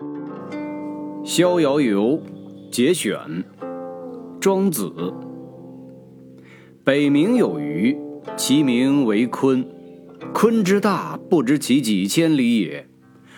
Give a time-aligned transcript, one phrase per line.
[1.22, 2.18] 《逍遥游》
[2.70, 3.18] 节选，
[4.40, 4.90] 庄子。
[6.82, 7.94] 北冥有鱼，
[8.34, 9.62] 其名为鲲。
[10.32, 12.88] 鲲之大，不知其几千里也。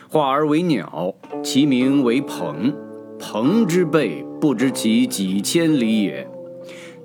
[0.09, 2.73] 化而为鸟，其名为鹏。
[3.19, 6.29] 鹏之背，不知其几千里也。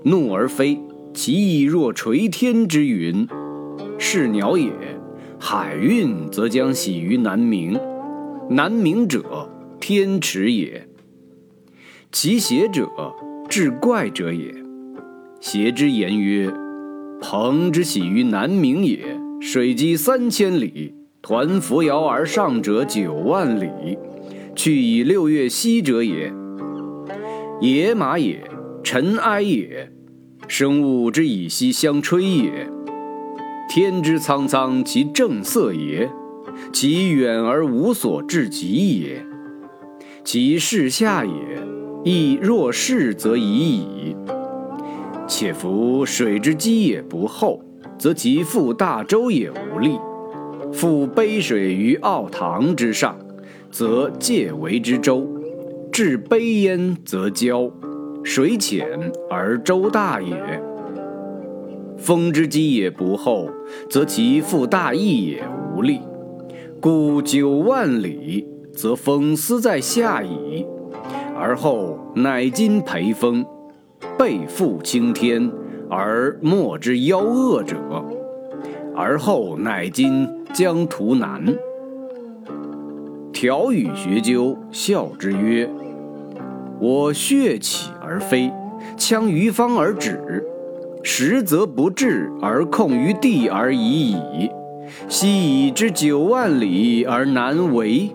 [0.04, 0.80] 怒而飞，
[1.16, 3.28] 其翼若垂天之云。
[3.98, 4.72] 是鸟也，
[5.40, 7.80] 海运则将徙于南冥。
[8.50, 10.88] 南冥者，天池也。
[12.14, 12.90] 其邪者，
[13.50, 14.56] 志怪者也。
[15.42, 16.50] 邪之言曰
[17.20, 23.98] ：“鹏之徙于南冥也，水击三千里，抟扶摇而上者九万里，
[24.56, 26.32] 去以六月息者也。
[27.60, 28.50] 野马也，
[28.82, 29.92] 尘埃也，
[30.48, 32.70] 生物之以息相吹也。
[33.70, 36.10] 天之苍苍，其正色也。”
[36.72, 39.26] 其远而无所至极也，
[40.24, 41.32] 其视下也，
[42.04, 44.16] 亦若是则已矣。
[45.28, 47.62] 且夫水之积也不厚，
[47.98, 50.00] 则其覆大舟也无力；
[50.72, 53.18] 覆杯水于奥堂之上，
[53.72, 55.28] 则介为之舟；
[55.92, 57.72] 置杯焉，则交。
[58.24, 58.86] 水浅
[59.30, 60.62] 而舟大也。
[61.98, 63.50] 风之积也不厚，
[63.90, 66.00] 则其覆大翼也无力。
[66.80, 70.64] 故九万里，则风思在下矣；
[71.36, 73.44] 而后乃今培风，
[74.16, 75.52] 背负青天，
[75.90, 77.76] 而莫之夭恶者；
[78.96, 81.44] 而后乃今将图南。
[83.34, 85.68] 条与学究笑之曰
[86.80, 88.52] ：“我血起而飞，
[88.96, 90.46] 枪于方而止，
[91.02, 94.52] 实则不至而控于地而已矣。”
[95.08, 98.12] 昔已知九万里而难为，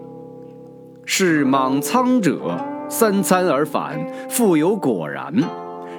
[1.05, 2.57] 是莽苍者
[2.89, 3.99] 三餐而返，
[4.29, 5.33] 复有果然；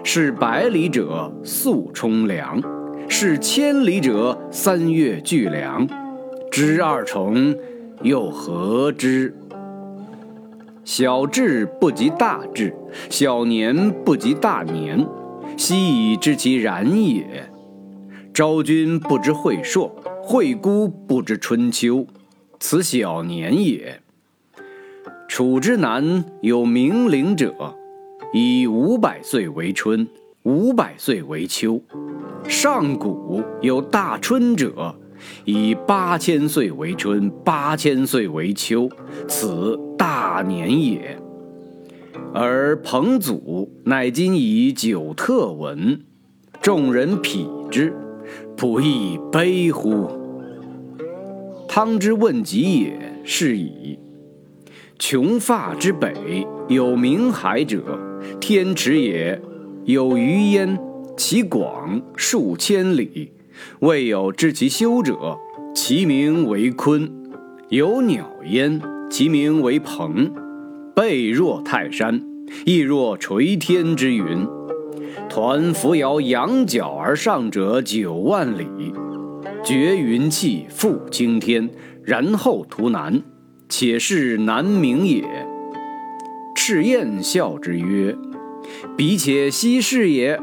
[0.04, 2.62] 是百里者速冲凉，
[3.08, 5.88] 是千里者三月聚凉。
[6.52, 7.56] 知二重，
[8.02, 9.36] 又何之？
[10.84, 12.76] 小智不及大智，
[13.10, 15.08] 小年不及大年。
[15.58, 17.50] 昔已知其然也。
[18.34, 19.90] 昭君不知晦朔。
[20.26, 22.08] 惠姑不知春秋，
[22.58, 24.02] 此小年也。
[25.28, 27.76] 楚之南有冥灵者，
[28.34, 30.08] 以五百岁为春，
[30.44, 31.82] 五百岁为秋；
[32.48, 34.96] 上古有大春者，
[35.44, 38.90] 以八千岁为春，八千岁为秋，
[39.28, 41.20] 此大年也。
[42.34, 46.02] 而彭祖乃今以九特闻，
[46.62, 47.94] 众人匹之。
[48.64, 50.08] 不亦悲乎！
[51.68, 54.00] 汤之问疾也，是矣。
[54.98, 58.00] 穷发之北，有冥海者，
[58.40, 59.38] 天池也。
[59.84, 60.80] 有鱼焉，
[61.18, 63.34] 其广数千里，
[63.82, 65.38] 未有知其修者。
[65.76, 67.12] 其名为鲲。
[67.68, 68.82] 有鸟焉，
[69.12, 70.32] 其名为鹏。
[70.96, 72.24] 背若泰山，
[72.66, 74.48] 翼若垂天之云。
[75.30, 78.68] 抟扶摇，羊角而上者九万里，
[79.64, 81.70] 绝云气，覆青天，
[82.04, 83.24] 然后图南，
[83.68, 85.24] 且是南冥也。
[86.56, 88.16] 赤焰笑之曰
[88.96, 90.40] ：“彼且奚是也？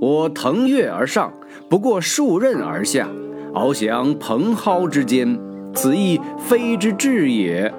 [0.00, 1.32] 我腾跃而上，
[1.70, 3.08] 不过数仞而下，
[3.54, 5.38] 翱翔蓬蒿之间，
[5.72, 7.72] 此亦非之至也。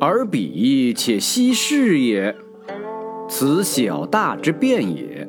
[0.00, 2.34] 而彼且奚是也？
[3.28, 5.28] 此小大之变也。”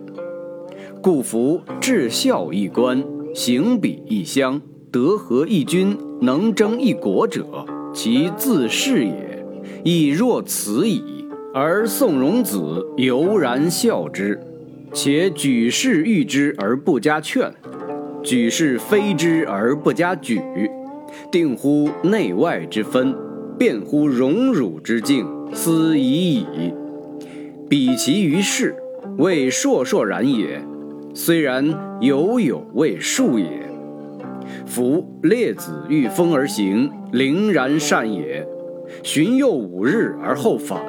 [1.02, 3.04] 故夫至孝一官，
[3.34, 9.44] 行比一乡，德合一君，能争一国者，其自是也，
[9.84, 11.02] 亦若此矣。
[11.56, 14.40] 而宋荣子犹然笑之，
[14.94, 17.52] 且举世誉之而不加劝，
[18.22, 20.40] 举世非之而不加举，
[21.32, 23.16] 定乎内外之分，
[23.58, 26.46] 辩乎荣辱之境，斯已矣。
[27.68, 28.76] 彼其于世，
[29.18, 30.62] 谓硕硕然也。
[31.14, 33.46] 虽然犹有未数也。
[34.66, 38.46] 夫列子御风而行，凛然善也；
[39.04, 40.80] 循又五日而后返，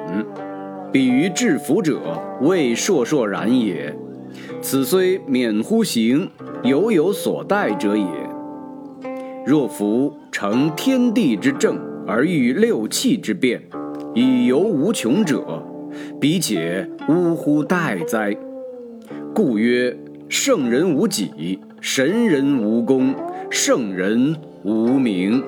[0.91, 1.99] 比于至福者，
[2.41, 3.93] 未硕硕然也。
[4.61, 6.29] 此虽免乎行，
[6.63, 8.05] 犹有所待者也。
[9.45, 11.77] 若夫成天地之正，
[12.07, 13.61] 而欲六气之变，
[14.13, 15.61] 以游无穷者，
[16.19, 18.35] 彼且呜呼待哉！
[19.33, 19.95] 故曰。
[20.29, 23.15] 圣人无己，神人无功，
[23.49, 25.43] 圣人无名。